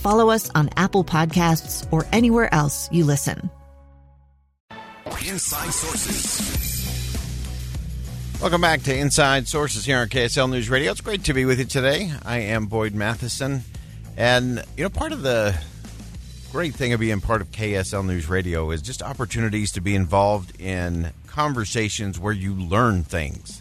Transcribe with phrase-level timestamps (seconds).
[0.00, 3.50] follow us on Apple Podcasts, or anywhere else you listen.
[5.26, 6.50] Inside Sources.
[8.40, 10.92] Welcome back to Inside Sources here on KSL News Radio.
[10.92, 12.10] It's great to be with you today.
[12.24, 13.62] I am Boyd Matheson.
[14.16, 15.56] And, you know, part of the
[16.50, 20.58] great thing of being part of KSL News Radio is just opportunities to be involved
[20.58, 23.60] in conversations where you learn things.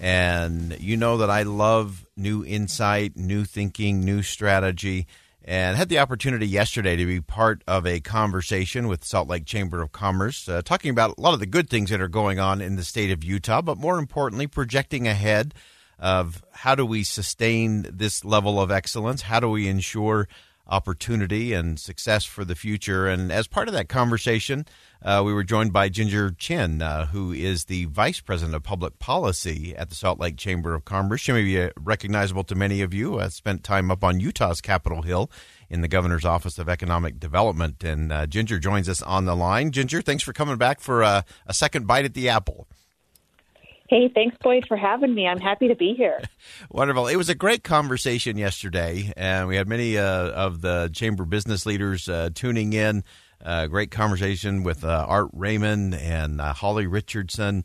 [0.00, 5.06] And you know that I love new insight, new thinking, new strategy
[5.50, 9.82] and had the opportunity yesterday to be part of a conversation with Salt Lake Chamber
[9.82, 12.60] of Commerce, uh, talking about a lot of the good things that are going on
[12.60, 15.52] in the state of Utah, but more importantly, projecting ahead
[15.98, 19.22] of how do we sustain this level of excellence?
[19.22, 20.28] How do we ensure
[20.70, 23.06] opportunity and success for the future?
[23.06, 24.64] And as part of that conversation,
[25.02, 28.98] uh, we were joined by Ginger Chinn, uh, who is the Vice President of Public
[28.98, 31.20] Policy at the Salt Lake Chamber of Commerce.
[31.20, 33.20] She may be uh, recognizable to many of you.
[33.20, 35.30] I spent time up on Utah's Capitol Hill
[35.68, 37.82] in the Governor's Office of Economic Development.
[37.84, 39.72] And uh, Ginger joins us on the line.
[39.72, 42.66] Ginger, thanks for coming back for a second bite at the apple.
[43.90, 45.26] Hey, thanks, Boyd, for having me.
[45.26, 46.20] I'm happy to be here.
[46.70, 47.08] Wonderful.
[47.08, 51.66] It was a great conversation yesterday, and we had many uh, of the chamber business
[51.66, 53.02] leaders uh, tuning in.
[53.44, 57.64] Uh, great conversation with uh, Art Raymond and uh, Holly Richardson.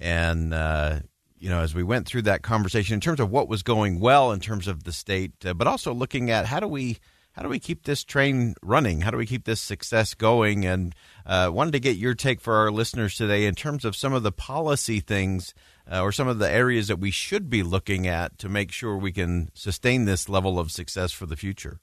[0.00, 1.00] And, uh,
[1.38, 4.32] you know, as we went through that conversation in terms of what was going well
[4.32, 6.96] in terms of the state, but also looking at how do we
[7.36, 9.02] how do we keep this train running?
[9.02, 10.64] How do we keep this success going?
[10.64, 10.94] And
[11.26, 14.22] uh, wanted to get your take for our listeners today in terms of some of
[14.22, 15.52] the policy things
[15.90, 18.96] uh, or some of the areas that we should be looking at to make sure
[18.96, 21.78] we can sustain this level of success for the future.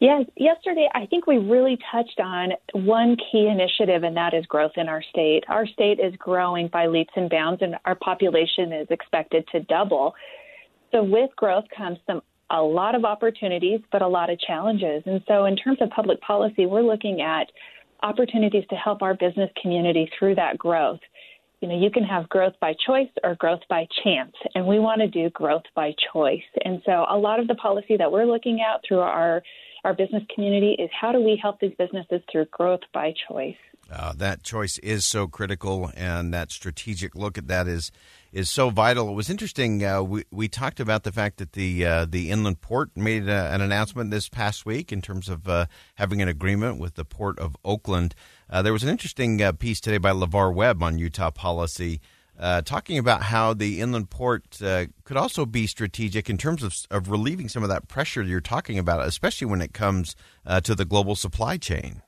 [0.00, 4.72] Yes, yesterday I think we really touched on one key initiative, and that is growth
[4.76, 5.44] in our state.
[5.48, 10.14] Our state is growing by leaps and bounds, and our population is expected to double.
[10.90, 12.20] So, with growth comes some
[12.50, 15.02] a lot of opportunities, but a lot of challenges.
[15.06, 17.48] And so, in terms of public policy, we're looking at
[18.02, 21.00] opportunities to help our business community through that growth.
[21.60, 25.00] You know, you can have growth by choice or growth by chance, and we want
[25.00, 26.44] to do growth by choice.
[26.64, 29.42] And so, a lot of the policy that we're looking at through our
[29.84, 33.54] our business community is how do we help these businesses through growth by choice?
[33.90, 37.92] Uh, that choice is so critical, and that strategic look at that is
[38.32, 39.08] is so vital.
[39.08, 39.84] It was interesting.
[39.84, 43.34] Uh, we we talked about the fact that the uh, the inland port made a,
[43.34, 47.04] uh, an announcement this past week in terms of uh, having an agreement with the
[47.04, 48.14] port of Oakland.
[48.50, 52.00] Uh, there was an interesting piece today by LaVarr Webb on Utah policy
[52.64, 57.48] talking about how the inland port could also be strategic in terms of, of relieving
[57.48, 60.14] some of that pressure you're talking about, especially when it comes
[60.64, 62.02] to the global supply chain.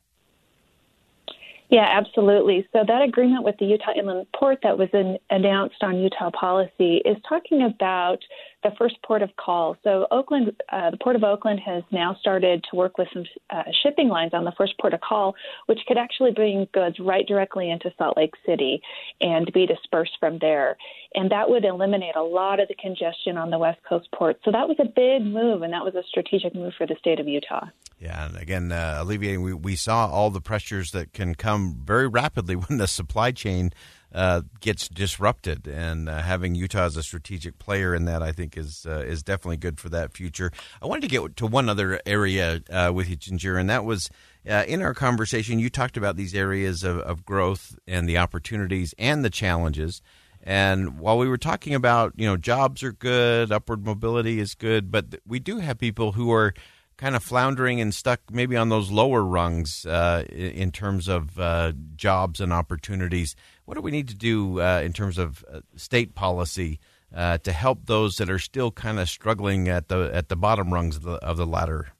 [1.70, 2.66] Yeah, absolutely.
[2.72, 7.02] So that agreement with the Utah Inland Port that was in, announced on Utah policy
[7.04, 8.20] is talking about
[8.62, 9.76] the first port of call.
[9.84, 13.64] So Oakland, uh, the Port of Oakland has now started to work with some uh,
[13.82, 15.34] shipping lines on the first port of call,
[15.66, 18.80] which could actually bring goods right directly into Salt Lake City
[19.20, 20.78] and be dispersed from there.
[21.14, 24.40] And that would eliminate a lot of the congestion on the West Coast ports.
[24.42, 27.20] So that was a big move, and that was a strategic move for the state
[27.20, 27.66] of Utah.
[27.98, 32.06] Yeah, and again, uh, alleviating, we, we saw all the pressures that can come very
[32.06, 33.72] rapidly when the supply chain
[34.14, 38.56] uh, gets disrupted, and uh, having Utah as a strategic player in that, I think,
[38.56, 40.50] is uh, is definitely good for that future.
[40.80, 44.08] I wanted to get to one other area uh, with you, Ginger, and that was
[44.48, 45.58] uh, in our conversation.
[45.58, 50.00] You talked about these areas of, of growth and the opportunities and the challenges.
[50.42, 54.90] And while we were talking about, you know, jobs are good, upward mobility is good,
[54.90, 56.54] but we do have people who are
[56.98, 61.72] kind of floundering and stuck maybe on those lower rungs uh, in terms of uh,
[61.96, 63.34] jobs and opportunities.
[63.64, 66.80] What do we need to do uh, in terms of uh, state policy
[67.14, 70.74] uh, to help those that are still kind of struggling at the at the bottom
[70.74, 71.92] rungs of the, of the ladder?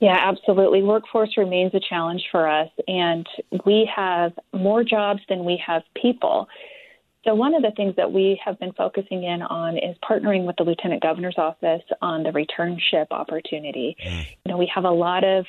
[0.00, 0.82] Yeah, absolutely.
[0.82, 3.26] Workforce remains a challenge for us, and
[3.64, 6.48] we have more jobs than we have people.
[7.24, 10.56] So, one of the things that we have been focusing in on is partnering with
[10.56, 13.96] the Lieutenant Governor's Office on the returnship opportunity.
[14.04, 14.26] Mm.
[14.44, 15.46] You know, we have a lot of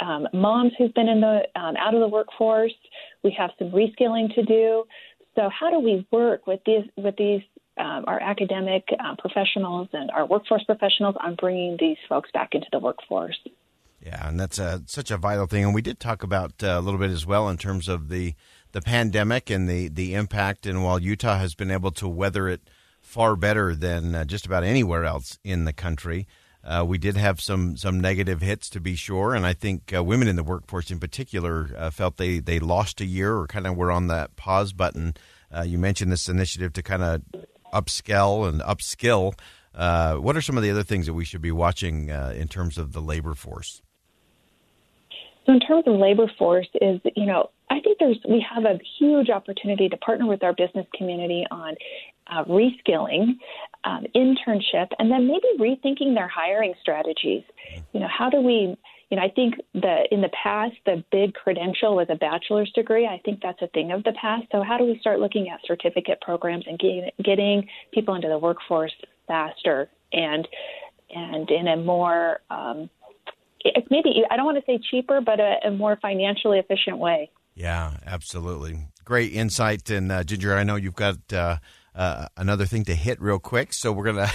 [0.00, 2.72] um, moms who've been in the um, out of the workforce.
[3.22, 4.84] We have some reskilling to do.
[5.36, 7.42] So, how do we work with these with these
[7.76, 12.66] um, our academic uh, professionals and our workforce professionals on bringing these folks back into
[12.72, 13.38] the workforce?
[14.04, 15.64] Yeah, and that's a, such a vital thing.
[15.64, 18.34] And we did talk about uh, a little bit as well in terms of the
[18.72, 20.66] the pandemic and the the impact.
[20.66, 22.68] And while Utah has been able to weather it
[23.10, 26.28] far better than uh, just about anywhere else in the country.
[26.62, 30.04] Uh, we did have some some negative hits to be sure, and I think uh,
[30.04, 33.66] women in the workforce in particular uh, felt they they lost a year or kind
[33.66, 35.14] of were on that pause button.
[35.54, 37.22] Uh, you mentioned this initiative to kind of
[37.72, 39.32] upscale and upskill.
[39.74, 42.76] Uh, what are some of the other things that we should be watching in terms
[42.76, 43.80] of the labor force?
[45.50, 48.78] So, in terms of labor force, is you know I think there's we have a
[48.98, 51.74] huge opportunity to partner with our business community on
[52.28, 53.36] uh, reskilling,
[53.82, 57.42] um, internship, and then maybe rethinking their hiring strategies.
[57.92, 58.76] You know, how do we?
[59.10, 63.06] You know, I think the in the past the big credential was a bachelor's degree.
[63.06, 64.44] I think that's a thing of the past.
[64.52, 68.38] So how do we start looking at certificate programs and getting getting people into the
[68.38, 68.92] workforce
[69.26, 70.46] faster and
[71.12, 72.88] and in a more um,
[73.90, 77.30] maybe I don't want to say cheaper, but a, a more financially efficient way.
[77.54, 78.86] Yeah, absolutely.
[79.04, 79.90] Great insight.
[79.90, 81.56] And uh, Ginger, I know you've got uh,
[81.94, 84.32] uh, another thing to hit real quick, so we're going to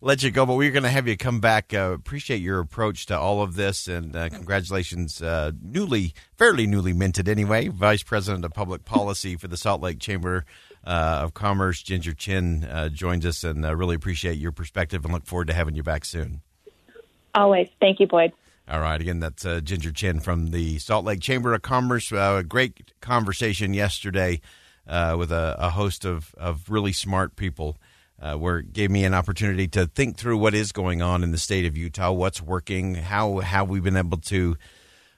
[0.00, 1.72] let you go, but we're going to have you come back.
[1.72, 6.92] Uh, appreciate your approach to all of this, and uh, congratulations, uh, newly, fairly newly
[6.92, 10.44] minted anyway, Vice President of Public Policy for the Salt Lake Chamber
[10.84, 15.52] of Commerce, Ginger Chinn, joins us, and really appreciate your perspective and look forward to
[15.52, 16.40] having you back soon.
[17.34, 17.68] Always.
[17.80, 18.32] Thank you, Boyd.
[18.70, 19.00] All right.
[19.00, 22.12] Again, that's uh, Ginger Chinn from the Salt Lake Chamber of Commerce.
[22.12, 24.42] Uh, a great conversation yesterday
[24.86, 27.78] uh, with a, a, host of, of really smart people,
[28.20, 31.32] uh, where it gave me an opportunity to think through what is going on in
[31.32, 34.58] the state of Utah, what's working, how have we been able to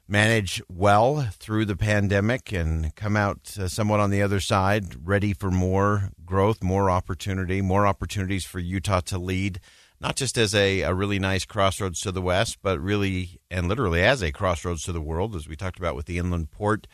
[0.06, 5.32] manage well through the pandemic and come out uh, somewhat on the other side, ready
[5.32, 9.58] for more growth, more opportunity, more opportunities for Utah to lead
[10.00, 14.02] not just as a, a really nice crossroads to the west, but really and literally
[14.02, 16.86] as a crossroads to the world, as we talked about with the inland port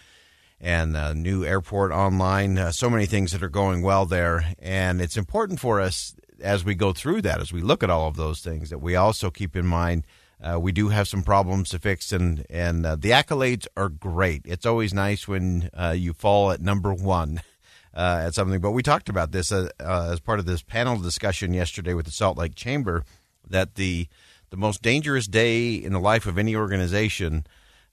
[0.61, 2.59] and uh, new airport online.
[2.59, 4.53] Uh, so many things that are going well there.
[4.59, 8.09] And it's important for us as we go through that, as we look at all
[8.09, 10.05] of those things, that we also keep in mind.
[10.43, 14.43] Uh, we do have some problems to fix, and and uh, the accolades are great.
[14.45, 17.41] It's always nice when uh, you fall at number one
[17.97, 18.61] uh, at something.
[18.61, 22.05] But we talked about this uh, uh, as part of this panel discussion yesterday with
[22.05, 23.05] the Salt Lake Chamber
[23.49, 24.07] that the
[24.51, 27.47] the most dangerous day in the life of any organization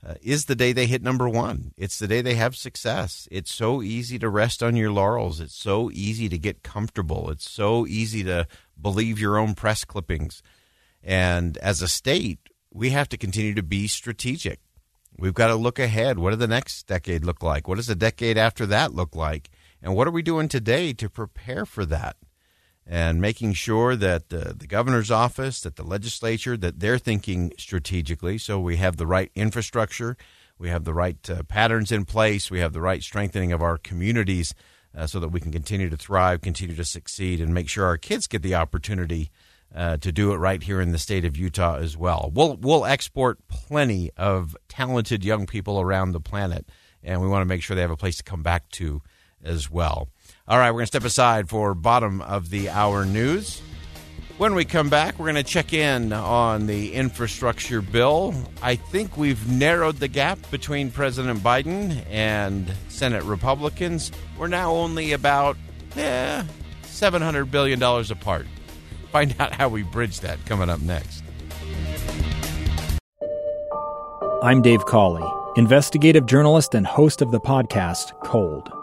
[0.05, 1.71] uh, is the day they hit number one.
[1.77, 3.27] It's the day they have success.
[3.31, 5.39] It's so easy to rest on your laurels.
[5.39, 7.31] It's so easy to get comfortable.
[7.31, 8.45] It's so easy to
[8.79, 10.43] believe your own press clippings.
[11.01, 14.59] And as a state, we have to continue to be strategic.
[15.17, 16.19] We've got to look ahead.
[16.19, 17.67] What does the next decade look like?
[17.67, 19.49] What does the decade after that look like?
[19.83, 22.15] And what are we doing today to prepare for that?
[22.87, 28.37] And making sure that the, the governor's office, that the legislature, that they're thinking strategically.
[28.37, 30.17] So we have the right infrastructure,
[30.57, 33.77] we have the right uh, patterns in place, we have the right strengthening of our
[33.77, 34.53] communities
[34.97, 37.97] uh, so that we can continue to thrive, continue to succeed, and make sure our
[37.97, 39.31] kids get the opportunity
[39.75, 42.31] uh, to do it right here in the state of Utah as well.
[42.33, 46.69] We'll we'll export plenty of talented young people around the planet,
[47.01, 49.01] and we want to make sure they have a place to come back to
[49.43, 50.09] as well.
[50.47, 53.61] All right, we're going to step aside for bottom of the hour news.
[54.37, 58.33] When we come back, we're going to check in on the infrastructure bill.
[58.63, 64.11] I think we've narrowed the gap between President Biden and Senate Republicans.
[64.37, 65.55] We're now only about
[65.95, 66.43] eh,
[66.83, 68.47] $700 billion apart.
[69.11, 71.23] Find out how we bridge that coming up next.
[74.41, 75.23] I'm Dave Cawley,
[75.55, 78.82] investigative journalist and host of the podcast Cold.